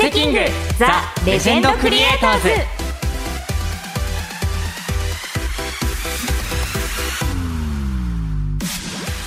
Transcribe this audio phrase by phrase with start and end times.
[0.00, 0.38] テキング
[0.78, 2.48] ザ・レジェンドクリエイターズ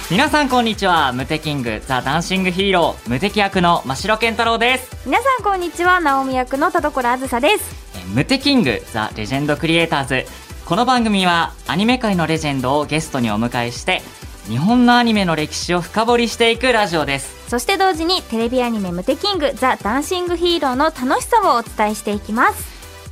[0.10, 1.14] 皆さんこんにちは。
[1.14, 4.98] ムテキングザ・ダンシングヒーロー無敵役の真白健太朗です。
[5.06, 6.00] 皆さんこんにちは。
[6.00, 7.76] 直美役の田所あずさです。
[7.96, 10.26] えームテキングザ・レジェンドクリエイターズ。
[10.66, 14.02] この番組はアニメ界のレジェンドをゲストにお迎えして
[14.48, 17.50] 日本のアニメの歴史を深掘りしていくラジオです。
[17.50, 22.66] そして同時にテレビアニメムテキングザ・ダンシングヒーローの楽しさをお伝えしていきます。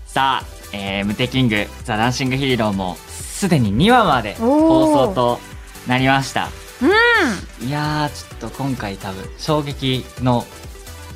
[0.08, 5.40] さあ、えー、ムテキングザ・ダンシングヒーローもすでに2話まで放送と
[5.88, 6.50] なりました。
[6.82, 7.68] うん。
[7.68, 10.46] いやーちょっと今回多分衝撃の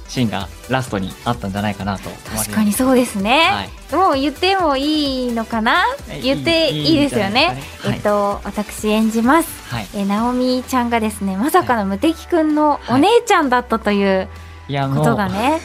[0.07, 3.95] シーンがラストにあったんじゃないかなと確かにそうですね、はい。
[3.95, 5.83] もう言ってもいいのかな？
[6.09, 7.41] え言っていいですよね。
[7.41, 9.87] いいんじゃないえっと私演じますはい。
[9.95, 14.29] えー、直美ちゃんがですねまさかの無敵くんのお姉ちゃんだったという
[14.67, 15.59] ことがね、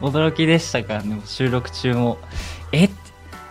[0.00, 0.94] 驚きでしたか？
[0.94, 2.18] らね収録中も
[2.72, 2.88] え？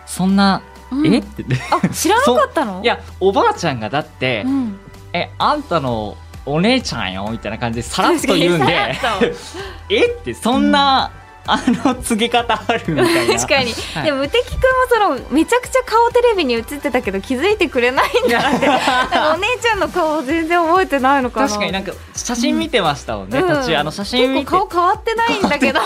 [0.06, 1.14] そんな、うん。
[1.14, 1.18] え？
[1.18, 2.80] ってあ知らなかったの？
[2.84, 4.80] いやおばあちゃんがだって、うん、
[5.12, 6.16] えあんたの
[6.52, 8.96] お姉ちゃんよみたいな感じでさらっと言うんで
[9.88, 11.10] えってそんな、
[11.46, 13.34] あの告げ方あるみたいな。
[13.40, 14.04] 確かに、はい。
[14.04, 18.68] でも無敵くんもそのめちゃくちゃ顔テレビに映ってたけど気づいてくれないんだって。
[19.34, 21.48] お姉ちゃんの顔全然覚えてないのかな。
[21.48, 23.48] 確かになんか写真見てましたもんね、うん。
[23.48, 23.76] 途中。
[23.76, 24.50] あの写真見て。
[24.50, 25.80] 結構顔変わってないんだけど。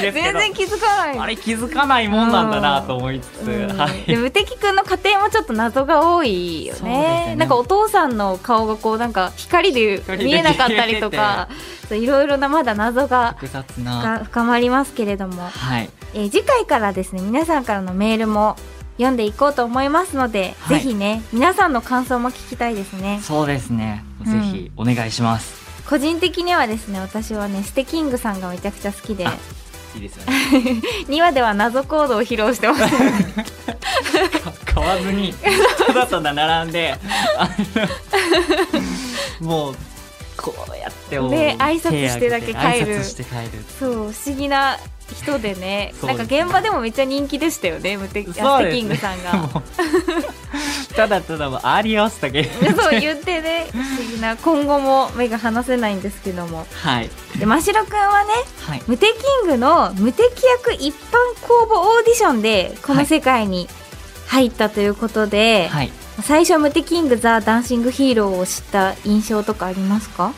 [0.00, 1.18] 全然気づかない。
[1.18, 3.76] あれ気づかないもんなんだなと思いつつ、うん。
[3.78, 4.04] はい。
[4.06, 6.90] で無敵くんの家庭もちょっと謎が多いよね。
[6.90, 7.34] ね。
[7.36, 11.48] なんかお父さんの顔がこうなんか光で見えなかったりとか
[11.90, 14.00] そういろいろなまだ謎が複雑な。
[14.00, 15.90] が深まりますけれども、はい。
[16.14, 18.54] えー次回からですね皆さんからのメールも
[18.96, 20.80] 読んでいこうと思いますので、はい。
[20.80, 23.18] ぜひね皆さんの感想も聞きたいですね。
[23.24, 24.32] そうですね、うん。
[24.32, 25.82] ぜひお願いします。
[25.88, 29.26] 個人的にはですね私はねステキングさんがめちゃくちゃ好きで。
[29.26, 29.36] あ
[29.96, 30.32] いいですよね。
[31.10, 32.84] 2話では謎コードを披露してます。
[34.64, 35.34] 買わずに
[35.88, 36.96] ただただ並んで
[39.40, 39.76] もう
[40.40, 43.02] こうやってもうで挨拶してだけ帰る。
[43.02, 44.78] そう不思議な
[45.14, 45.92] 人でね。
[46.00, 48.32] そうですなんか現場でもめっちゃ人気でしたよねムテね。
[48.32, 49.62] テキングさんが。
[50.96, 52.44] ただただもうアリオスだけ。
[52.44, 56.66] そう言ってね不思議な今後も目が離せないんですけども。
[56.72, 57.10] はい。
[57.38, 58.30] で真白くんはね
[58.66, 58.82] はい。
[58.86, 60.24] ムテキングの無敵
[60.64, 60.92] 役一般
[61.46, 63.68] 公募オーディションでこの世界に
[64.26, 65.92] 入ったということで、はい
[66.22, 70.32] 最初ムテキングザ・ダンシングヒーローを知った印象とかありますか？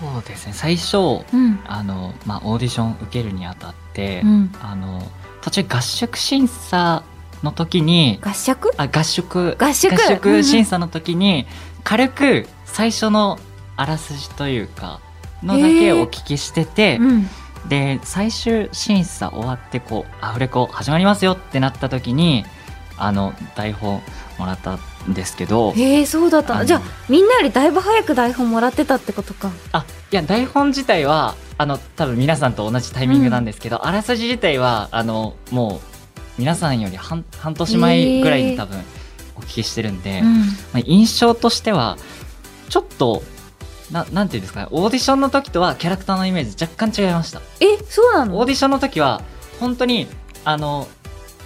[0.00, 0.52] そうですね。
[0.52, 0.96] 最初
[1.32, 1.60] うん。
[1.66, 4.54] あの、まあ、オーディション受けるにあたって、うん。
[4.62, 5.02] あの
[5.42, 7.02] 途中合宿審査
[7.42, 8.70] の時に合宿？
[8.76, 9.56] あ合宿。
[9.58, 10.42] 合宿。
[10.42, 11.46] 審査の時に
[11.84, 13.38] 軽く最初の
[13.76, 15.00] あらすじというか
[15.42, 17.28] のだけお聞きしてて、うん。
[17.68, 22.46] で最終審査終わってこうアフレコ始まりますよってなった時に
[22.96, 24.00] あの台本
[24.40, 24.78] もらった
[25.08, 26.64] んですけどへえそうだった。
[26.64, 29.50] じゃあみんなよりだいぶ早く台本もらってたってことか。
[29.72, 35.80] あいや台本自体はあの多分皆さんと同じタイミングなんですけど、あらすじ自体はあのもう
[36.38, 38.80] 皆さんより半半年前ぐらいに多分
[39.36, 40.38] お聞きしてるんで、うん。
[40.38, 40.46] ま
[40.76, 41.98] あ、印象としては
[42.68, 43.22] ちょっと
[43.90, 47.42] ななんていうんですかねオーディションの時とはキャラクターのイメージ若干違いました。
[47.60, 48.38] えそうなの？
[48.38, 49.22] オーディションの時は
[49.58, 50.06] 本当に
[50.44, 50.88] あの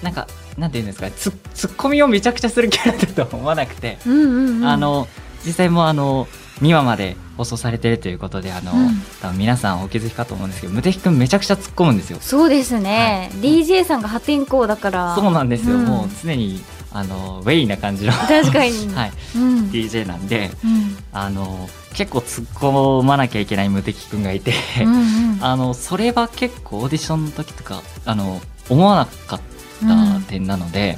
[0.02, 0.28] なんか
[0.58, 4.64] なんていうんですかねツッコミをめちゃくちゃするキャラだと思わなくて、うんうんうん。
[4.66, 5.08] あの
[5.44, 6.26] 実際もあの
[6.60, 8.88] 2話まで放送されてるということであの、うん。
[9.20, 12.18] 多分皆さんお気づきかと思うんですけど無敵くんめちゃくちゃ突っ込むんですよ。
[12.20, 13.40] そうですね、はい。
[13.40, 15.14] DJ さんが破天荒だから。
[15.14, 15.84] そうなんですよ、うん。
[15.84, 16.62] もう常に
[16.92, 19.70] あのウェイな感じの、確かに、 はい、うん。
[19.70, 20.96] DJ なんでうん。
[21.12, 24.98] あの結構突っ込まなきゃいけない無敵くんがいて、うんう
[25.36, 25.38] ん。
[25.40, 29.40] あのそれは結構オーディションの時とかあの思わなかっ
[29.80, 30.96] た点なので、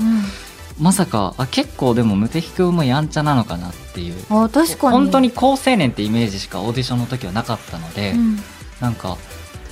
[0.80, 4.14] まさかあ結構でも無敵くんもやんちゃなのかなっていう。
[4.30, 4.92] うん、あ確かに。
[4.92, 8.38] 本当に高青年ってイメージしかオーディションの時はなかったので、うん。
[8.80, 9.16] なんか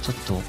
[0.03, 0.41] ちょっと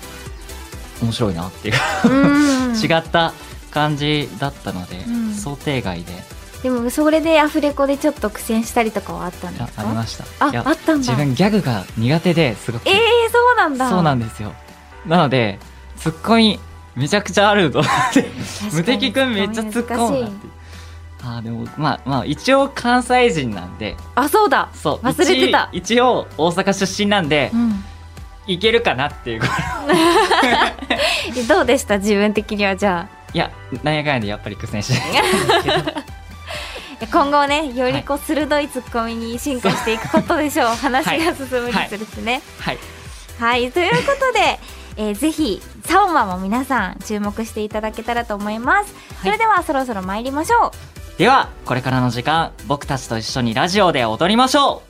[1.02, 1.76] 面白いなっていう、
[2.10, 3.34] うん 違った
[3.72, 5.34] 感じだったので、うん。
[5.34, 6.24] 想定外で。
[6.64, 9.82] でもそれでアフレコでちょっと苦戦したりとかはあったんですか？
[9.84, 10.24] あありました。
[10.40, 10.96] ああったんだ。
[11.00, 12.88] 自分ギャグが苦手ですごく。
[12.88, 13.00] ええー、
[13.32, 13.90] そうなんだ。
[13.90, 14.54] そうなんですよ。
[15.06, 15.60] なので
[16.00, 16.60] ツッコミ
[16.96, 18.26] めちゃくちゃあると思って。
[18.74, 20.48] 無敵くんめっちゃ突っ込むなって。
[21.24, 23.96] あーでもまあまあ一応関西人なんで。
[24.16, 24.70] あそうだ。
[24.74, 25.70] そう忘れてた。
[25.72, 27.84] 一一応大阪出身なんでうん。
[28.48, 29.42] いけるかなっていう。
[31.36, 31.98] えどうでした？
[31.98, 33.52] 自分的にはじゃいや
[33.84, 34.94] なんやかんやでやっぱり苦戦し
[37.12, 42.42] 今後ねよりこう鋭いツッコミに進化していくことでしょう、話が進むにつれてね。
[42.60, 42.78] はい。
[43.40, 44.60] はい、ということで、
[44.98, 50.72] えーぜひ3話も皆さん注目していただけたらと思います、それではそろそろ参りましょう。
[51.18, 54.82] ではこれからの時間僕たちと一緒にラジオで踊りましょ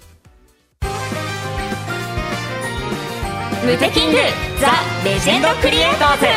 [3.63, 4.17] ムテキング
[4.59, 4.71] ザ・
[5.03, 6.25] レジェンドクリエイターズ。
[6.25, 6.27] う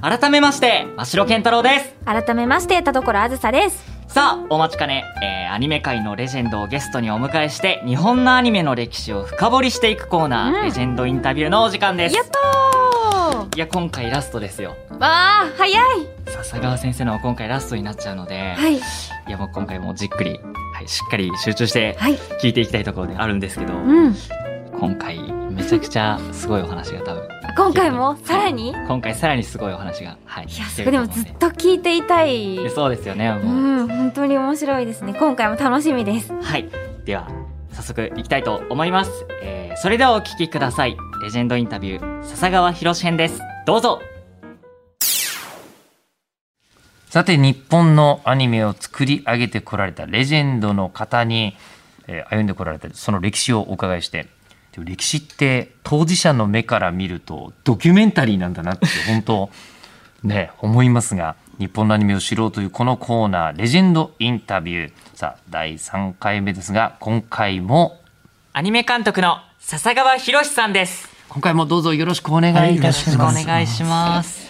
[0.00, 1.94] 改めまして真城健太郎です。
[2.04, 10.64] 改めまして田所あずさですさあお待ちかね、えー、アニメ界のレジェンドをゲストにお迎えして日本のアニメの歴史を深掘りしていくコーナー、うん。
[10.64, 12.16] レジェンドインタビューのお時間です。
[12.16, 13.56] やったー。
[13.56, 14.76] いや今回ラストですよ。
[14.98, 15.82] わあ早い。
[16.26, 18.76] 笹川先生の今回ラストになっちゃうので、はい。
[18.76, 18.80] い
[19.28, 20.40] やもう今回もじっくり、
[20.72, 22.14] はい、しっかり集中してはい。
[22.40, 24.14] 聞いていきたいところであるんですけど、うん。
[24.80, 25.18] 今回
[25.58, 27.28] めちゃくちゃすごいお話が多分。
[27.56, 28.16] 今回も？
[28.24, 28.70] さらに？
[28.70, 30.44] い今回さらにすごいお話がはい。
[30.44, 32.56] や聞それでもずっと聞いていたい。
[32.56, 35.14] でそうですよねもう、うん本当に面白いですね。
[35.14, 36.32] 今回も楽しみです。
[36.32, 36.68] はい。
[37.04, 37.28] では
[37.72, 39.10] 早速いきたいと思います、
[39.42, 40.96] えー、それではお聞きください。
[41.22, 43.40] レジェンドインタビュー笹川博編です。
[43.66, 44.00] どうぞ。
[47.08, 51.56] さて日本のアニメを作り上げてこられたレジェンドの方に、
[52.06, 54.28] えー歩んでこられたその歴史をお伺いして
[54.78, 59.50] でも歴史って当事者の目から見るとドキュメンタリーなんだなって本当
[60.22, 64.92] ね思いますが日本のアニメを知ろうというこのコーナーレジェンドインタビュー。
[65.14, 68.00] さあ第3回目ですが今回も
[68.52, 71.08] アニメ監督の笹川博さんです。
[71.28, 73.46] 今回もどうぞよろしくお願いいたしよろしくおます。
[73.46, 74.48] 願いします。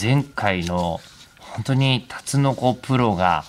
[0.00, 1.00] 前回の
[1.40, 3.44] 本当にタツノコプロが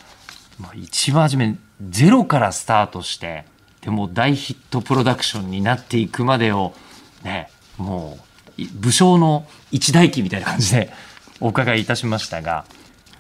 [0.60, 1.56] まあ一番初め
[1.88, 3.46] ゼロからスタートして
[3.82, 6.74] でも大ヒットプロダクションになっていくまでを
[7.24, 8.18] ねも
[8.58, 10.92] うい武将の一代記みたいな感じで
[11.40, 12.66] お伺いいたしましたが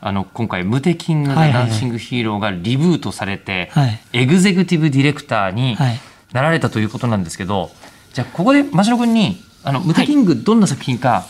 [0.01, 1.69] あの今回「ムテキング・はいはいはい。
[1.69, 5.99] ダンシング・ヒーロー」がリブートされて、はいエグゼクティブディレクターにはい。
[6.31, 7.71] なられたということなんですけど、
[8.13, 11.25] じゃあここで真城君にあのムテキングどんな作品か、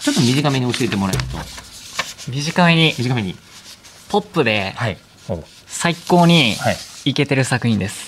[0.00, 1.38] ちょっと短めに教えてもらえると。
[2.28, 2.94] 短めに。
[2.98, 3.36] 短めに。
[4.08, 4.98] ポップではい。
[5.28, 6.76] お最高にはい。
[7.04, 8.07] イケてる作品です、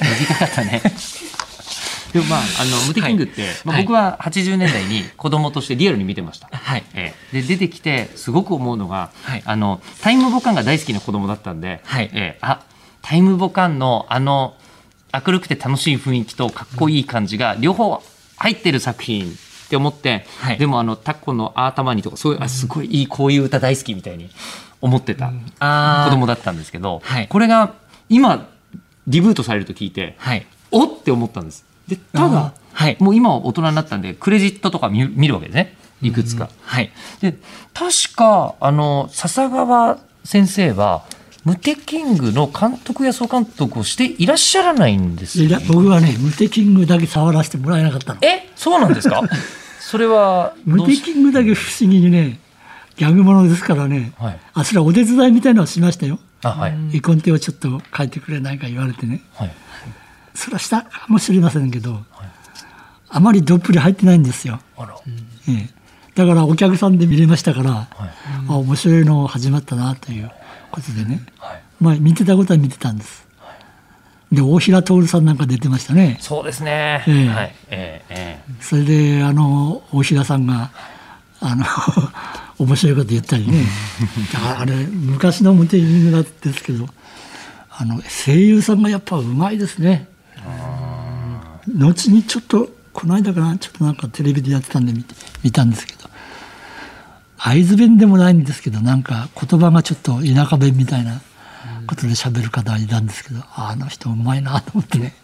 [0.00, 0.82] 短かったね。
[2.12, 3.84] でもまああのムテキングって、まあ、はい。
[3.84, 6.84] 僕は80年代に子供としてリアルに見てました、はい。
[6.94, 7.42] ええ。
[7.42, 9.42] で出てきてすごく思うのが、はい。
[9.44, 12.10] あのタイムボカンが大好きな子供だったんで、はい。
[12.12, 12.38] ええ。
[12.40, 12.60] あ
[13.02, 14.54] タイムボカンのあの
[15.12, 18.02] 明るくて楽しい雰囲気とかっこいい感じが両方
[18.36, 20.58] 入ってる作品って思って、はい。
[20.58, 24.30] でもあのタコの頭にとかそういうあすごいいいこういう歌大好きみたいに
[24.80, 27.28] 思ってたあ子供だったんですけど、はい。
[27.28, 27.74] これが
[28.08, 28.48] 今
[29.06, 31.64] リブートされると聞いて、はいおって思ったんです。
[31.88, 36.48] でただ、はいもう今は大人になったんでクレジットとか見見るわけですねいくつか。
[36.62, 37.36] はいで
[37.72, 41.04] 確かあの笹川先生は
[41.44, 45.58] ムテキングの監督や総監督をしていらっしゃらないんですね。
[45.68, 48.18] 僕はね、ムテキングだけ触らせてもらえなかったの。
[48.22, 49.22] えそうなんですか？
[49.78, 52.40] それはどムテキングだけ不思議にね、
[52.96, 56.18] ギャグものですからね、はいあそれはお手伝いみたいなのをしましたよ。
[56.46, 56.76] あはい。
[56.94, 59.22] 絵コンテをちょっと書いてくれないか言われてね。
[59.34, 59.52] はい。
[60.34, 62.04] それはしたかもしれませんけど、
[63.08, 64.60] あまりどっぷり入ってないんですよ。
[64.76, 64.96] あら。
[65.48, 65.70] ええ。
[66.14, 67.88] だからお客さんで見れましたから、はい。
[68.48, 70.30] あ面白いの始まったなという
[70.70, 71.62] ことでね、はい。
[71.80, 73.26] まあ見てたことは見てたんです。
[74.32, 76.18] で、大平徹さんなんか出てましたね。
[76.20, 77.04] そうですね。
[77.06, 77.28] ええ。
[77.28, 77.54] はい。
[77.70, 80.70] えええそれであの大平さんが
[81.40, 81.64] あの
[82.58, 83.64] 面白いこと言ったりね。
[84.32, 86.88] だからあれ昔のムテキングですけど
[87.70, 90.08] あの声優さんがやっぱうまいですね。
[91.74, 96.08] 後にちょっとこの間かなちょっとなんかテレビでやってたんで見て見たんですけど
[97.36, 101.20] 会津弁でもないんですけどなんか言葉がちょっと田舎弁みたいな
[101.86, 105.14] ことで喋る方がいたんですけどああの人うまいなと思ってね。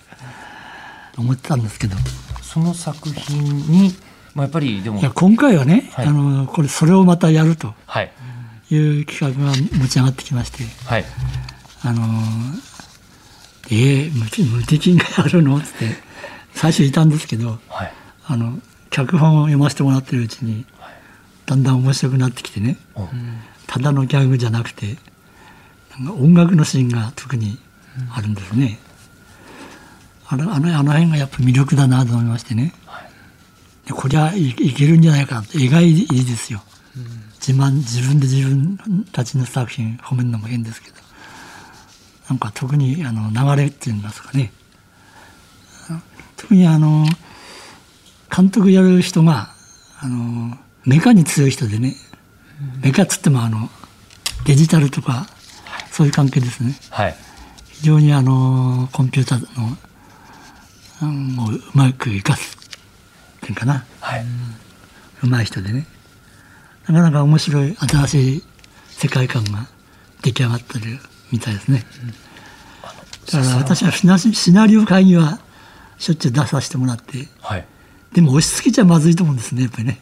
[1.18, 1.96] 思ってたんですけど。
[2.42, 3.94] その作品に、
[4.34, 6.06] まあ、やっぱりでもいや今回はね、はい。
[6.06, 8.10] あのこれそれをまたやるとはい。
[8.70, 10.64] いう企画が持ち上がってきまして。
[10.86, 11.04] はい。
[11.82, 12.02] あの
[13.70, 15.56] えー、無敵無敵がやるの？
[15.58, 15.86] っつって
[16.54, 17.92] 最初いたんですけどはい。
[18.26, 18.58] あの
[18.90, 20.64] 脚本を読ませてもらってるうちに
[21.46, 22.76] だんだん面白くなってきてね。
[22.94, 23.08] お
[23.66, 24.96] ただのギャグじゃなくて
[25.98, 27.58] なんか音楽のシーンが特に
[28.14, 28.78] あるんですね、
[30.26, 32.81] あのあのあの辺がやっぱ魅力だなと思いましてね、で
[33.90, 35.42] こりゃいいけるんじゃないかな。
[35.42, 36.62] と意外いいですよ、
[37.46, 41.02] 自慢自分で自分たちの作品褒めるのも変ですけど。
[42.28, 44.52] なんか特にあの流れっていうんですかね。
[45.90, 46.00] あ
[46.36, 47.04] 特にあの
[48.34, 49.52] 監督やる人が
[50.00, 51.94] あのメカに強い人でね。
[52.80, 53.68] メカっつってもあの
[54.46, 55.26] デジタルとか
[55.90, 56.74] そういう関係ですね。
[56.90, 57.16] はい。
[57.72, 59.76] 非常にあのコンピューターの、
[61.02, 62.56] うん、をうまく生かす
[63.42, 63.84] っていうかな。
[64.00, 64.24] はい。
[65.22, 65.86] うまい人でね。
[66.86, 68.42] なかなか面白い新しい
[68.88, 69.66] 世界観が
[70.22, 70.98] 出来上がってる
[71.30, 71.84] みたいですね、
[73.32, 75.40] だから私はシナリオ会議は
[75.98, 77.28] しょっちゅう出させてもらって。
[77.40, 77.66] はい。
[78.12, 80.00] でも押し付けちゃまずいと思うんですねやっぱりね。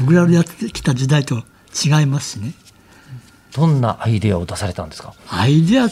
[0.00, 1.42] 僕らのやってきた時代と
[1.74, 2.54] 違いますしね。
[3.52, 5.14] どんなアイデアを出されたんですか？
[5.28, 5.88] アイデア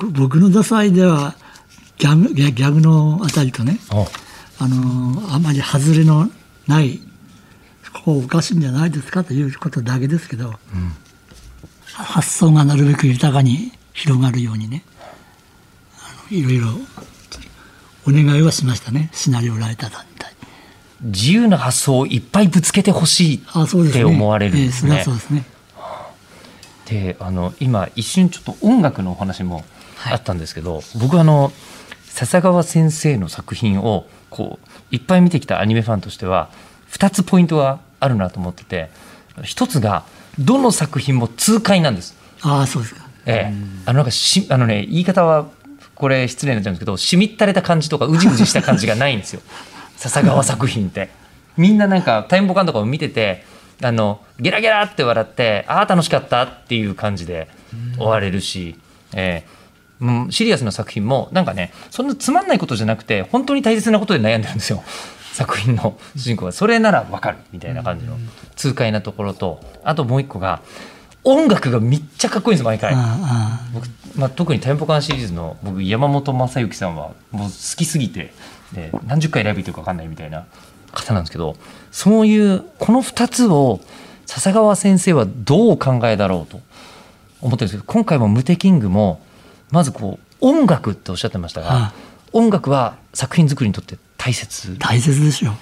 [0.00, 1.34] 僕僕の出すアイデアは
[1.98, 3.78] ギャグギャグのあたりとね。
[3.92, 4.06] お
[4.58, 6.28] あのあまり外れの
[6.66, 7.00] ない
[7.92, 10.54] ここおかしいんじゃないですかということだけですけど、
[11.86, 14.84] 発想がなるべく豊かに広がるようにね
[16.30, 16.68] いろいろ
[18.06, 19.10] お願いはしましたね。
[19.12, 20.12] シナリオライターさんに。
[20.18, 20.32] 対
[21.02, 24.96] 自由な発想をいっぱいぶつけてほしいって思われるんですね。
[24.96, 25.14] ええそう。
[25.14, 25.44] ですね。
[26.86, 29.64] であの今一瞬ちょっと音楽のお話も
[30.10, 31.52] あったんですけど、僕はあの
[32.04, 36.50] 笹川先生の作品をこういっぱい見てきたアニメファンとしては
[36.90, 38.90] 2つポイントがあるなと思ってて
[39.44, 40.04] 一つが
[40.40, 42.16] どの作品も痛快なんです。
[42.42, 43.04] ああそうですか。
[43.26, 43.54] ええ、
[43.86, 45.46] あのなんかしあのね言い方は
[45.94, 49.40] これ失礼になっちゃうんですけどしみったれた感じとかうじうじした感じがないんですよ。
[49.96, 51.10] 笹川作品って。
[51.56, 53.44] みんななんかタイムボカンとかを見てて
[53.80, 57.48] あのゲラゲラって笑ってああ楽しかったっていう感じで
[57.96, 58.76] 終われるし、
[59.12, 59.63] ええ
[60.00, 64.82] うん、シリアスな作品もなんかねそんなつまんないことじゃなくて本当に大切なことで悩んでるんですよ。
[65.34, 68.16] 作品の主人公がそれならわかるみたいな感じの。
[68.54, 70.60] 痛快なところとあともう一個が
[71.24, 72.94] 音楽がめっちゃかっこいいんです毎回。
[73.72, 78.32] 僕まあ、特に「テンポカン」シリーズの僕山本昌之さんはもう好きすぎて、
[78.72, 80.44] で何十回ライブ行ってるか分かんないみたいな
[80.92, 81.56] 方なんですけど
[81.90, 83.80] そういうこの2つを
[84.26, 86.60] 笹川先生はどうお考えだろうと
[87.40, 89.20] 思ってるんですけど今回も「ムテキング」も
[89.74, 91.92] まずこう音楽っておっしゃってましたが、あ
[92.32, 94.78] 音楽は作品作りにとって大切？
[94.78, 95.54] 大切ですよ。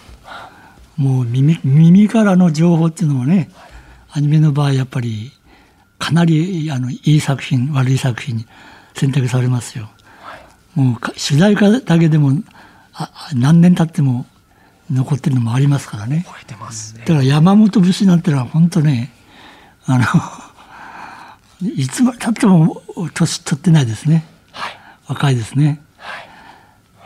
[0.96, 3.50] もう耳耳からの情報っていうのもね
[4.10, 5.32] アニメの場合やっぱり
[5.98, 8.46] かなりあのいい作品悪い作品に
[8.94, 9.88] 選択されますよ、
[10.74, 12.32] もうか主題歌だけでも
[12.92, 14.26] あ何年経っても
[14.90, 16.24] 残ってるのもありますからね。
[16.26, 17.04] 覚えてますね。
[17.06, 19.10] だから山本節なんてのは本当ね
[19.86, 20.04] あの
[21.62, 22.82] いつまで経っても
[23.14, 24.26] 年取ってないですね。
[24.50, 24.72] はい。
[25.08, 25.80] 若いですね。
[25.96, 26.18] は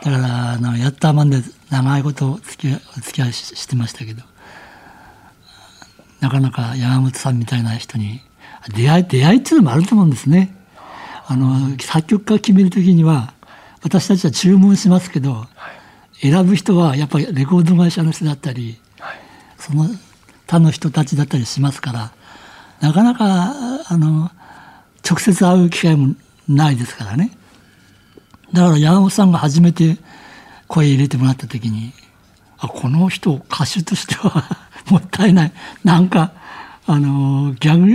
[0.01, 0.05] い。
[0.05, 4.23] だからあのやったまんで長いことお付き合いお付き合いししてましたけど
[6.21, 8.21] なかなか山本さんみたいな人に
[8.75, 10.55] 出会い出会いっていうのもあると思うんですね。
[11.27, 13.33] あの作曲家決める時には
[13.83, 15.45] 私たちは注文しますけど
[16.21, 19.19] 選ぶ人はやっぱりレコード会社の人だったりはい。
[19.57, 19.87] その
[20.47, 22.11] 他の人たちだったりしますから
[22.79, 23.53] なかなか
[23.87, 24.31] あの
[25.07, 26.15] 直接会う機会も
[26.49, 27.31] ないですからね。
[28.51, 29.97] だから山本さんが初めて
[30.67, 31.93] 声入れてもらった時に
[32.57, 34.43] あこの人歌手としては
[34.89, 35.53] もったいない。
[35.83, 36.33] なんか
[36.85, 37.87] あのギャグ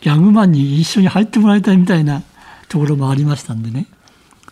[0.00, 2.22] ギャグマンに一緒に入ってもらいたいみたいな
[2.68, 3.86] ところもありましたんでね。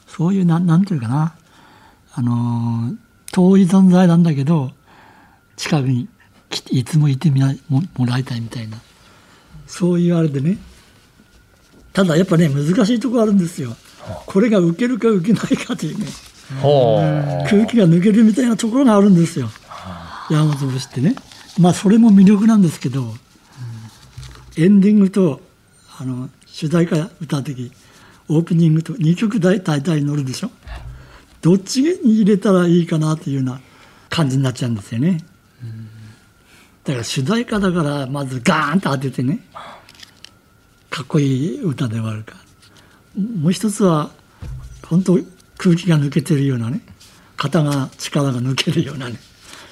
[0.07, 1.35] そういうなんなんていうかな。
[2.15, 2.95] あの
[3.31, 4.73] 遠い存在なんだけど
[5.57, 6.09] 近くに
[6.71, 8.79] いつもいてもらいたいみたいな。
[9.67, 10.59] そういうあれでね。
[11.93, 13.77] ただやっぱね難しいところあるんですよ。
[14.27, 16.07] これが受けるか受けないかというね。
[17.49, 19.49] 空気が抜けるみたいなところがあるんですよ。
[20.31, 21.15] 山本節ってね。
[21.59, 23.15] まあそれも魅力なんですけど
[24.57, 25.41] エンディングと
[25.99, 27.73] あの主題歌歌う時
[28.29, 30.51] オープニングと2曲大体大乗るでしょ。
[31.41, 31.91] どっちに
[32.21, 33.61] 入れたらいいかなというような
[34.11, 35.19] 感じになっちゃうんですよね。
[36.85, 39.41] だから主題歌だからまずガーンと当ててね
[40.99, 42.35] かっこいい歌で終わるか。
[43.17, 44.11] もう一つは
[44.85, 45.17] 本当
[45.57, 46.81] 空気が抜けてるようなね
[47.37, 49.15] 肩が力が抜けるようなね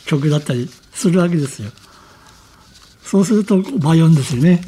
[0.04, 1.72] 曲だったりするわけですよ。
[3.02, 4.62] そうすると迷うんですよね。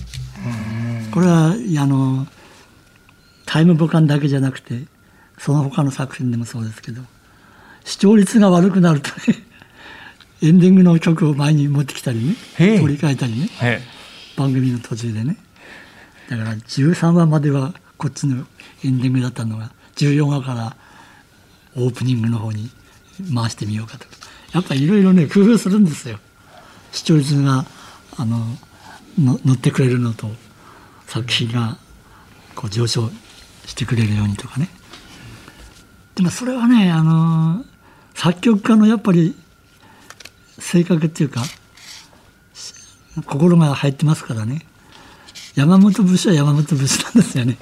[1.12, 2.26] これはあの
[3.46, 4.82] タイムボカンだけじゃなくて
[5.38, 7.02] その他の作品でもそうですけど
[7.84, 9.16] 視聴率が悪くなるとね
[10.42, 12.34] エンディングの曲を前に持ってきたりね
[12.80, 13.80] 取り替えたりねへ
[14.36, 15.36] 番組の途中でね
[16.28, 18.46] だから13話まではこっちの
[18.84, 20.76] エンディングだったのが14話から
[21.76, 22.70] オープニングの方に
[23.34, 24.04] 回してみようかと。
[24.04, 24.10] か
[24.52, 26.18] やっぱいろいろね工夫するんですよ。
[26.92, 27.66] 視聴率が
[28.16, 28.38] あの
[29.18, 30.28] の乗ってくれるのと
[31.06, 31.78] 作品が
[32.54, 33.10] こう上昇
[33.66, 34.68] してくれるようにとかね。
[36.14, 37.64] でもそれはねあの
[38.14, 39.34] 作曲家のやっぱり
[40.58, 41.42] 性格っていうか
[43.26, 44.67] 心が入ってますからね。
[45.54, 47.58] 山本節は山本節なんですよね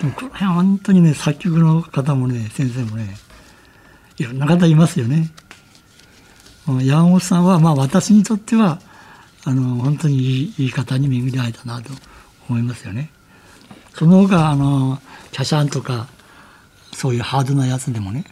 [0.00, 3.16] でもこの辺は本当にね作曲の方もね先生もね
[4.18, 5.30] いろんな方いますよね。
[6.82, 8.80] 山本さんはまあ私にとっては
[9.44, 11.90] あの本当にいいいい方に巡り会えたなと
[12.48, 13.10] 思いますよね。
[13.94, 14.98] その他あの
[15.32, 16.08] キャシャンとか
[16.92, 18.24] そういうハードなやつでもね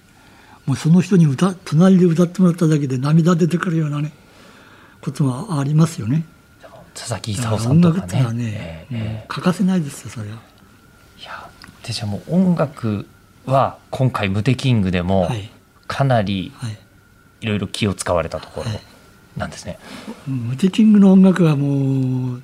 [0.67, 4.13] もうその人に歌隣で歌ってもらっただけで涙出てくるようなね
[5.01, 6.25] ことがありますよね。
[6.95, 10.37] 佐々木功さんとか音楽ってのはねね、ええもう欠かせないですよそれは。
[11.21, 11.49] いや
[11.83, 13.07] でじゃあもう音楽
[13.47, 15.51] は今回「ムテキング」でもはい
[15.87, 16.79] かなりはい。
[17.45, 18.71] いろいろ気を使われたところ
[19.37, 19.79] なんですね。
[20.27, 22.43] ムテキングの音楽はもう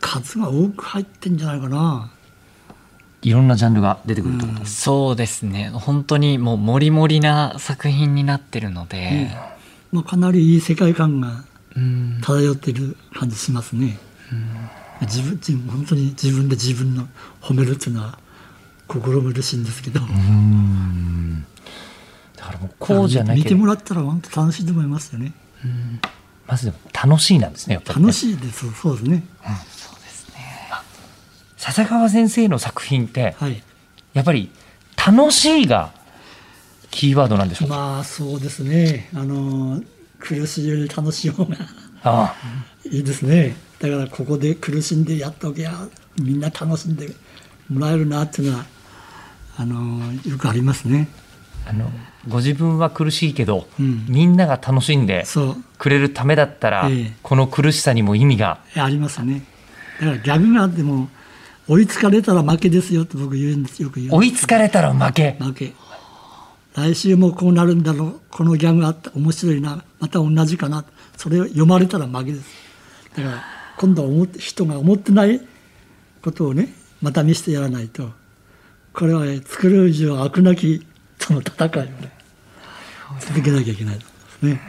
[0.00, 2.10] 数が多く入ってんじゃないかな。
[3.22, 4.82] いろんなジャンルが出てくるってことです。
[4.82, 9.30] そうですね本当にもうモリモリな作品になってるので、
[9.92, 11.44] まあ、かなりいい世界観がうん
[12.22, 13.98] 漂ってる感じしますね。
[15.02, 17.06] 自分自分本当に自分で自分の
[17.40, 18.18] 褒めるっていうのは
[18.86, 21.46] 心苦しいんですけど、うん
[22.36, 25.32] だからもうこうじゃなきゃ見てもらったら本当楽しいと思いますよね。
[26.46, 29.24] まず楽しいなんですねやっぱりね、楽しいですそうですね。
[31.56, 33.62] 笹川先生の作品ってはい。
[34.14, 34.50] やっぱり
[34.96, 35.92] 楽しいが
[36.90, 39.10] キーワードなんでしょうか、まあそうですね。
[39.14, 39.82] あの
[40.18, 41.56] 苦しいより楽しい方が
[42.02, 42.36] ああ
[42.84, 43.56] いいですね。
[43.78, 45.86] だからここで苦しんでやっときゃ
[46.20, 47.08] みんな楽しんで
[47.70, 48.66] もらえるなっていうのは
[49.56, 51.08] あのよくありますね。
[51.66, 51.90] あの
[52.26, 55.24] ご自分は苦しいけど、うんみんなが楽しんで
[55.76, 59.44] くれるためだったら、ええこの苦しさにも意味がありますね。
[60.00, 61.08] だからギャグがあっても
[61.68, 65.72] 追いつかれたら負けですよって僕言うんですよく言う追いつかれたら負け負け
[66.74, 70.84] 来週もこうなるんだろうこのギャグあった面白いなまた同じかな。
[71.16, 72.48] それを読まれたら負けです。
[73.16, 73.44] だから
[73.76, 75.40] 今度は思って人が思ってない
[76.22, 78.10] ことをねまた見せてやらないと。
[78.92, 80.86] これはね作る以上悪なき
[81.18, 82.12] その戦いをね
[83.20, 84.60] 続けなきゃいけないですね。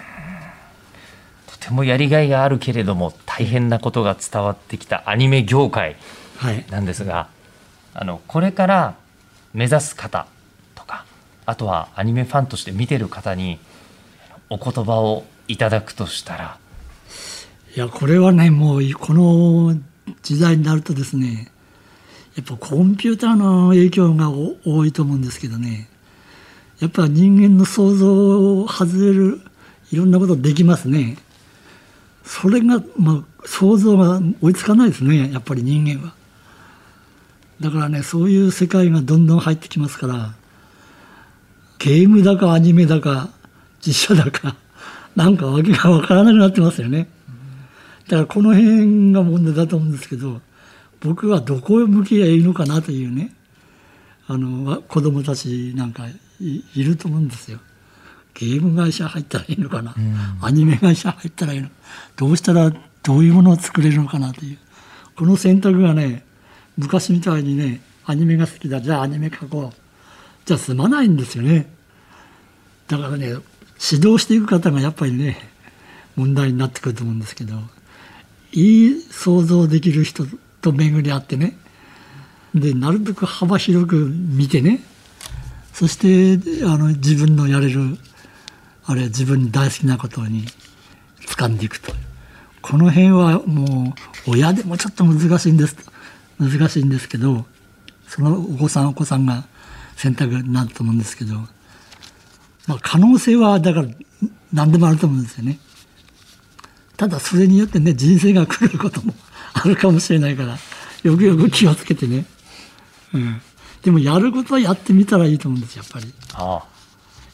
[1.48, 5.96] とてもやりがいがあるけれども大変なことが伝わってきたアニメ業界
[6.38, 6.66] はい。
[6.70, 7.30] なんですが
[7.94, 8.96] あのこれから
[9.54, 10.28] 目指す方
[10.76, 11.06] とか
[11.46, 13.60] あとはアニメファンとして見てる方に
[14.50, 16.58] お言葉をいただくとしたら。
[17.76, 19.76] いやこれはねもうこの
[20.24, 21.52] 時代になるとですね
[22.36, 25.88] やっぱコンピューターの影響が多いと思うんですけどね
[26.80, 29.42] やっぱ人間の想像を外れる
[29.92, 31.18] いろんなことできますね。
[32.24, 36.14] それが、まあ、想像が追いつかないですねやっぱり人間は。
[37.60, 40.34] だからねそういう世界がどんどん入ってきますから
[41.80, 43.30] ゲームだかアニメだか
[43.82, 44.56] 実写だか
[45.16, 47.08] なんかわけがわからなくなってますよね。
[48.08, 50.42] だからこの辺が問題だと思うんですけど
[51.00, 53.34] 僕はどこへ向き合いいのかなというね
[54.28, 56.08] あのわ子供たちなんか
[56.40, 57.60] いいると思うんですよ。
[58.34, 59.94] ゲーム会社入ったらいいのかな、
[60.42, 61.68] アニメ会社入ったらいいの
[62.16, 62.72] どうしたら
[63.04, 64.58] どういうものを作れるのかなという
[65.18, 66.24] この選択がね
[66.78, 69.78] 昔みたいにねアニメが好きだじゃあアニメ描こう
[70.46, 71.70] じゃあ済まないんですよね。
[72.88, 73.36] だからね
[73.82, 75.38] 指導していく方がやっぱりね
[76.16, 77.56] 問題になってくると思うんですけど
[78.52, 80.26] いい想像できる人
[80.62, 81.58] と巡り合ってね
[82.54, 84.82] でなるべく幅広く見てね
[85.74, 87.98] そしてあの自分のやれる
[88.86, 90.46] あれ自分に大好きなことに
[91.28, 91.94] 掴んでいくと。
[92.62, 93.94] この辺はも
[94.28, 95.78] う親でもちょっと難しいんです
[96.40, 97.46] 難しいんですけど
[98.08, 99.46] そのお子さんお子さんが
[99.96, 101.36] 選択になると思うんですけど、
[102.70, 103.88] まあ、可能性はだから
[104.54, 105.58] 何でもあると思うんですよね。
[106.98, 109.12] ただそれによってね人生が狂うことも
[109.54, 110.56] あるかもしれないから
[111.02, 112.26] よくよく気をつけてね、
[113.12, 113.42] うん、
[113.82, 116.14] でもやることはやってみたらいいと思うんですやっぱり。
[116.36, 116.64] あ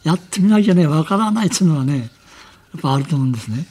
[0.03, 2.03] やってみなきゃねわからないっていうのはねや
[2.77, 3.67] っぱあると思うんですね。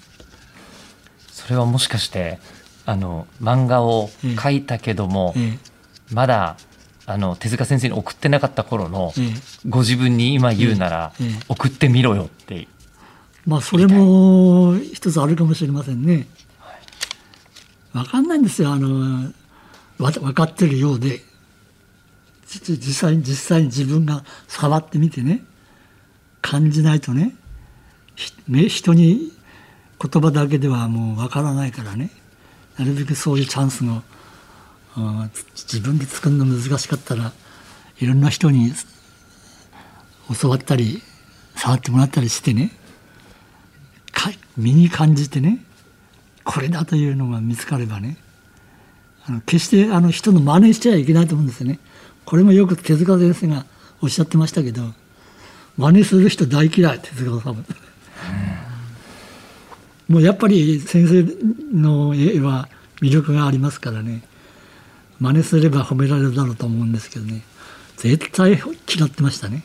[1.28, 2.40] それはもしかして
[2.84, 5.58] あの漫画を描いたけども、え。
[6.12, 6.58] まだ
[7.06, 9.12] あの手塚先生に送ってなかった頃の
[9.68, 11.12] ご自分に今言うなら、
[11.48, 12.66] 送ってみろよって。
[13.46, 16.26] まあそれも一つあるかもしれませんね。
[17.92, 18.72] わかんないんですよ。
[18.72, 19.30] あの
[19.98, 21.20] わ分かってるようで。
[22.46, 25.44] じ実際に実際に自分が触ってみてね。
[26.40, 27.34] 感じないとね。
[28.46, 29.32] 人に
[30.00, 32.10] 言葉だけではもうわからないからね。
[32.78, 34.02] なるべくそういうチャンスの
[35.54, 37.32] 自分で作るの難しかったら
[37.98, 38.72] いろんな人に
[40.40, 41.02] 教わったり
[41.56, 42.70] 触ってもらったりしてね
[44.12, 45.58] か身に感じてね
[46.44, 48.16] これだというのが見つかればね
[49.26, 51.78] あの決してあの人の真似しちゃいけないと思うんですよね。
[52.26, 53.64] これもよく手塚先生が
[54.02, 54.82] おっしゃってましたけど
[55.76, 57.64] 真似する人大嫌い手塚治虫、
[60.08, 61.26] もうやっぱり先生
[61.72, 62.68] の絵は
[63.00, 64.22] 魅力がありますからね
[65.24, 67.42] 真似すれば褒められるだろうと思うんですけどね。
[67.96, 68.60] 絶対
[68.94, 69.64] 嫌ってましたね。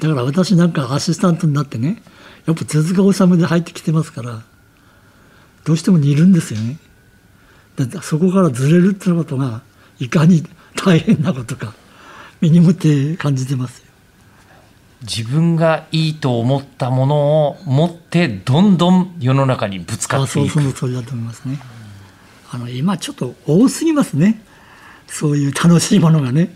[0.00, 2.02] だから私なんかアシスタントになってね
[2.46, 4.42] やっぱ手塚治虫で入ってきてますから
[5.64, 6.78] どうしても似るんですよね。
[7.76, 9.62] だってそこからずれるっていうことが
[10.00, 10.42] いかに
[10.74, 11.72] 大変なことか
[12.40, 13.86] 身にもって感じてますよ。
[15.02, 20.62] 自分がいいと思ったものを持ってどんどん世の中にぶつかあそうっていく。
[20.62, 21.60] その通りだと思いますね。
[22.50, 24.42] あの今ちょっと多すぎますね
[25.06, 26.50] そういう楽しいものがね。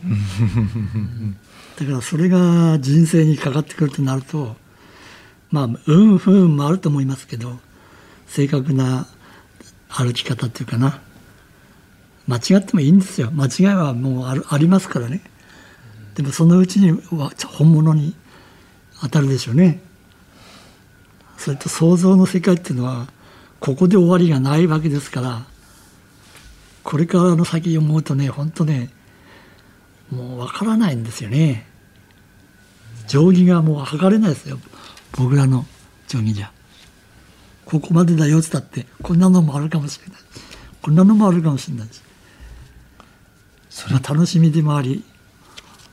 [1.78, 4.56] だからそれが人生にかかってくるとなると
[5.50, 7.58] まあ運不運もあると思いますけど
[8.26, 9.06] 正確な
[9.88, 11.00] 歩き方っていうかな。
[12.26, 13.30] 間違ってもいいんですよ。
[13.32, 15.20] 間違いはもうあるありますからね。
[16.14, 18.14] でもそのうちには本物に
[19.00, 19.80] 当たるでしょうね。
[21.36, 23.08] それと想像の世界っていうのは
[23.58, 25.46] ここで終わりがないわけですから
[26.82, 28.90] これからの先思うとね本当ね
[30.10, 31.66] もうわからないんですよね。
[33.06, 34.58] 定規がもう測れないですよ。
[35.16, 35.66] 僕らの
[36.08, 36.52] 定規じゃ。
[37.64, 40.22] ここまでだよって言ったってこんなのもあるかもしれない。
[40.82, 41.88] こんなのもあるかもしれない。
[43.70, 45.04] しまあ、楽しみでもあり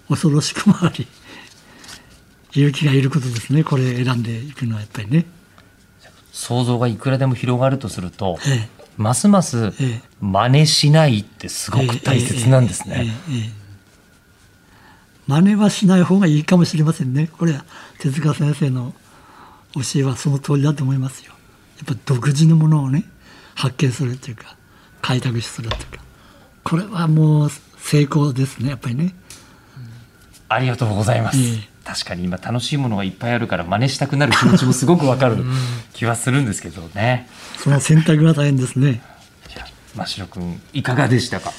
[0.10, 1.08] 恐ろしくもあり
[2.54, 3.63] 勇気がいることですね。
[3.63, 5.26] これ選んでいくのはやっぱりね。
[6.32, 10.01] 想像がいくらでも広がるとするとえますますええ。
[10.19, 13.13] 真似しないってすごく大切なんですね。
[15.27, 17.27] 真似はしない方がいいかもしれませんね。
[17.27, 17.65] これは
[17.99, 18.93] 手塚先生の
[19.73, 21.33] 教えはその通りだと思いますよ。
[21.77, 23.05] やっぱ独自のものをね
[23.55, 24.55] 発見するっていうか
[25.01, 26.03] 開拓するっていうか。
[26.63, 29.13] これはもう成功ですねやっぱりね。
[30.49, 31.38] ありがとうございます。
[31.38, 31.41] え
[31.73, 35.38] え確かに今楽しいものがいっぱいあるから真似したくなる気持ちもすごくわかる
[35.93, 37.30] 気はするんですけどね。
[37.58, 39.02] その選択が大変ですね
[39.47, 41.54] じゃあ真城くんいかがでしたか？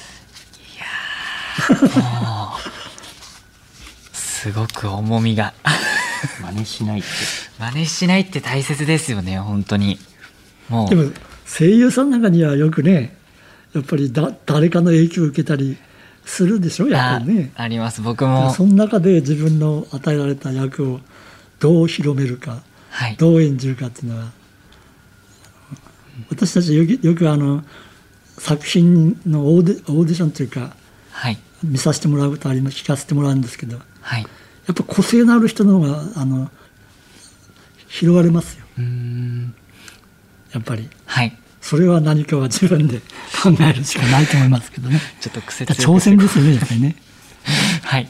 [4.13, 5.55] すごく重みが
[6.43, 7.07] 真似しないって。
[7.57, 9.97] 真似しないって大切ですよね本当に
[10.69, 11.11] もうでも
[11.45, 13.17] 声優さんなんかにはよくね
[13.73, 15.75] やっぱりだ誰かの影響を受けたり
[16.29, 17.51] するでしょやっぱりね。
[17.55, 18.01] ああります。
[18.01, 18.51] 僕も。
[18.53, 20.99] その中で自分の与えられた役を
[21.59, 22.61] どう広めるか
[22.91, 23.15] はい。
[23.17, 24.31] どう演じるかっていうのは
[26.29, 27.63] 私たちよくよくあの
[28.37, 30.75] 作品のオーディオーディションというか
[31.11, 31.37] はい。
[31.63, 34.21] 見させてもらうことあります聞かせてもらうんですけどやはい。
[34.23, 34.25] っ
[34.73, 36.49] ぱ個性のある人の方があの
[37.87, 38.65] 広がれますよ。
[38.77, 39.53] うーん。
[40.53, 40.87] やっぱり。
[41.05, 44.99] はいそれは何かは自分で考えるしかないと思いますけどね。
[45.19, 46.95] ちょっと癖強く挑戦ですよねやっぱりね。
[47.83, 48.07] はい。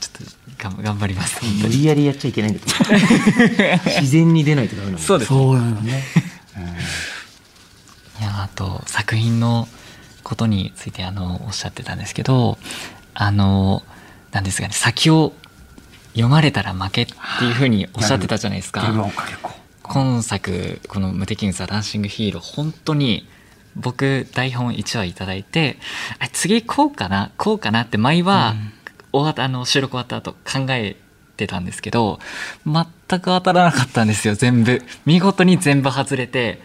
[0.00, 1.44] ちょっと頑頑張ります。
[1.44, 1.78] 無に。
[1.78, 2.94] 理やりやっちゃいけないんだけど
[4.00, 5.02] 自然に出ないとダメなんだ。
[5.02, 6.04] そうですそうなのね。
[8.20, 9.68] いやあと作品の
[10.22, 12.58] ことについてあのおっしゃってたんですけど
[13.14, 13.82] あの
[14.32, 15.32] なんですかね先を
[16.12, 18.82] 読まれたら負けっていうふうにおっしゃってたじゃないですか。
[19.86, 23.28] 今作この「無敵にザ・ダンシング・ヒーロー」本当に
[23.74, 25.78] 僕台本1話いただいて
[26.18, 28.54] あ次こうかなこうかなって前は、
[29.12, 30.96] 終わったあの収録終わった後考え
[31.36, 32.18] てたんですけど
[32.66, 32.84] 全
[33.20, 34.82] く当たらなかったんですよ全部。
[35.04, 36.60] 見事に全部外れて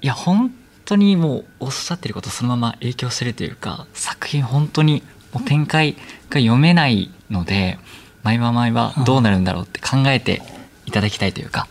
[0.00, 0.52] いや本
[0.84, 5.94] 当にもうおっしゃってることそのまま影響してるというか作品本当にもう展開
[6.28, 7.78] が読めないので
[8.22, 10.42] 毎話毎話どうなるんだろうって考えて
[10.86, 11.68] いただきたいというか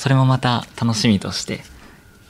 [0.00, 1.60] それもまた楽しみとして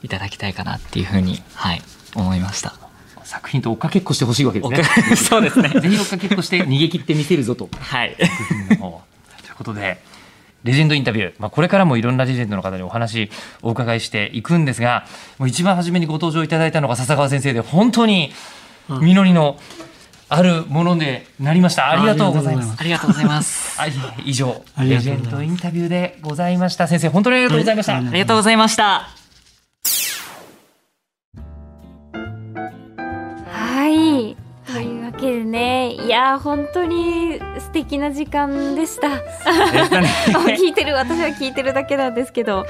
[0.02, 1.80] いただきたいかなっていうふうにはい
[2.16, 2.74] 思いました。
[3.22, 5.68] 作品と追っかけっこしてほしいわけですねそうですね。
[5.80, 8.16] ぜひ追っかけっこして逃げ切ってみせるぞとはい。
[8.18, 8.78] という
[9.56, 10.02] ことで
[10.64, 13.30] レジェンドインタビュー、まあ、これからもいろんなレジェンドの方にお話
[13.62, 15.06] お伺いしていくんですが
[15.38, 18.32] もう一番初めにご登場いただいたのが笹川先生で本当に
[18.88, 19.60] 実りの
[20.32, 23.78] あるものでなりましたありがとうございますありがとうございます。
[23.80, 23.92] はい
[24.24, 29.08] 以上レジェンドインタビューでございました先生本当にありがとうございました、はいありがとうございました。
[33.48, 34.36] はい。
[34.72, 39.08] というわけでね、いやー本当に素敵な時間でした。
[40.56, 42.66] 聞いてる私は聞いてるだけなんですけど、はい。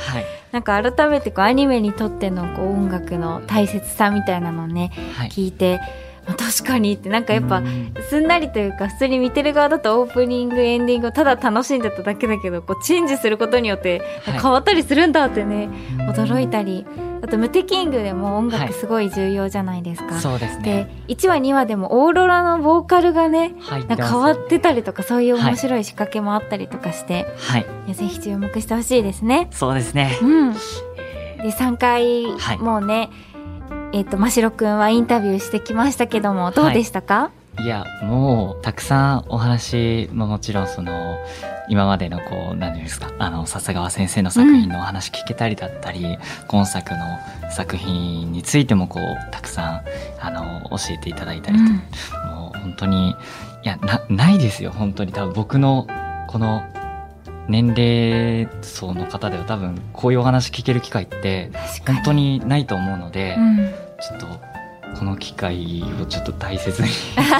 [0.52, 5.28] なんか改めてこうアニメにとってのこう音楽の大切さみたいなのをね、はい。
[5.28, 7.62] 聞いて、まあ確かにってなんかやっぱ
[8.08, 14.40] すんなりというか普通に見てる側だとオープニングエンディングをただ楽しんでただけだけどこうチェンジすることによってはい。
[14.40, 16.86] 変わったりするんだってね、驚いたり。
[17.22, 20.18] あと「ムテキング」でも音楽すごい重要じゃないですか。
[20.18, 27.66] そうですでね1話2話でもオーロラのボーカルがね入なんか変わってたりとかそういう面白い仕掛けもあったりとかして、はい。
[27.86, 29.48] いやぜひ注目してほしいですね。
[29.50, 30.16] そうですね。
[30.22, 30.52] うん、
[31.42, 32.58] で3回、はい。
[32.58, 33.10] もうね
[33.92, 41.18] えっ、と真城くんはインタビューしてきましたけどもどうでしたか、いやもうたくさんお話ももちろんその
[41.68, 47.00] 今までのこう何ていうんですかあの笹川先生の作品のお話聞けたりだったり、今作の
[47.50, 49.84] 作品についてもこうたくさん
[50.20, 51.64] あの教えていただいたりと、
[52.28, 53.14] もう本当にい
[53.64, 55.12] やなないですよ本当に。
[55.12, 55.88] 多分僕の
[56.28, 56.62] この
[57.50, 61.50] 年齢層の方では多分こういうお話聞ける機会って
[61.86, 63.56] 本当にないと思うので、うん、
[64.00, 64.50] ちょっと
[64.98, 66.88] この機会をちょっと大切に。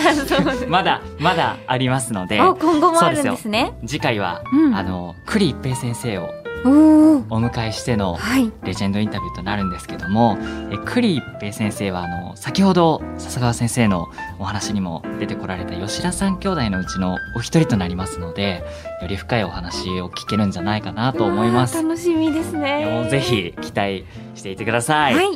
[0.69, 2.41] まだまだありますので。
[2.41, 3.73] あ今後もあるんですね。
[3.87, 4.75] 次回は、うん。
[4.75, 10.37] あの栗一平先生をお迎えしてのはいレジェンドインタビューとなるんですけども
[10.71, 18.63] え栗一平先生はあの先ほど笹川先生のお話にも出てこられた吉田三兄弟のうちのお一人となりますので
[19.01, 21.77] より深いお話を聞けるんじゃないかなと思います。
[21.83, 23.05] 楽しみですね。
[23.07, 25.15] うぜひ期待していてください。
[25.15, 25.27] はい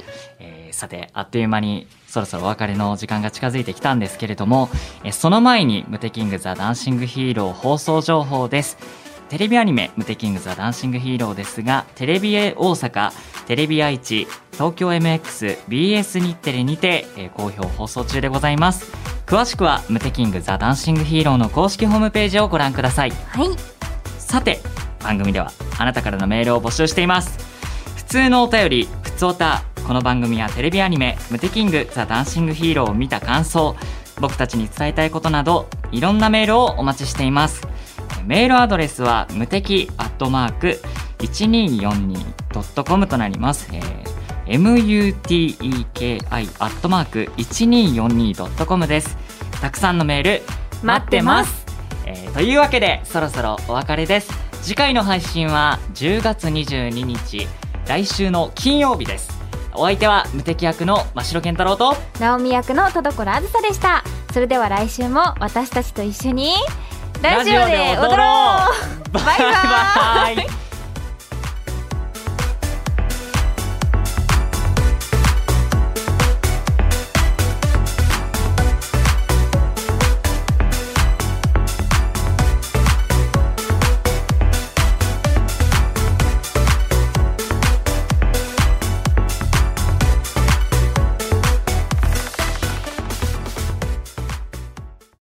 [0.41, 4.69] えーさてあっという間にそろそろお別れの時間が近づいてきたんですけれども、
[5.05, 8.77] えーその前に「ムテキング・ザ・ダンシング・ヒーロー」放送情報です
[9.35, 13.11] テレビアニメ「ムテキング・ザ・ダンシング・ヒーロー」ですがテレビ大阪
[13.49, 18.93] テレビ愛知東京 MXBS 日テレにて、えー好評放送中でございます。
[19.27, 23.11] 詳しくは「ムテキング・ザ・ダンシング・ヒーロー」の公式ホームページをご覧ください。
[23.11, 23.49] はい
[24.21, 24.61] さて
[25.03, 27.37] 番組ではあなたからのメールを募集しています。
[27.97, 33.75] 普通のお便りふつおたこの番組やテレビアニメ「ムテキングザ・ダンシング・ヒーロー」を見た感想
[34.21, 37.67] 僕たちに伝えたいことなどいろんなメールをお待ちしています。
[38.27, 40.81] メールアドレスは無敵アットマーク
[41.19, 44.05] 1242.com となります、えー
[44.47, 49.17] muteki アットマーク 1242.com です。
[49.61, 50.43] たくさんのメール
[50.83, 51.65] 待ってます。
[52.05, 54.31] えーというわけでそろそろお別れです。
[54.61, 57.47] 次回の配信は10月22日
[57.87, 59.33] 来週の金曜日です。
[59.73, 64.05] お相手は無敵役の真城健太郎と直美役の田所あずさでした。
[64.33, 66.53] それでは来週も私たちと一緒に。
[67.23, 68.25] ラジオで踊ろ
[69.11, 69.13] う。
[69.13, 69.25] バイ。
[69.25, 70.64] バイバイ